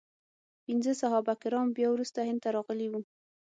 [0.65, 3.01] پنځه صحابه کرام بیا وروسته هند ته راغلي وو.